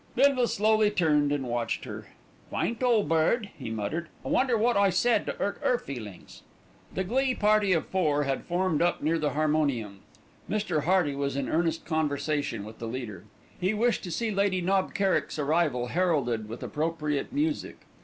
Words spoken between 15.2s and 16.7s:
arrival heralded with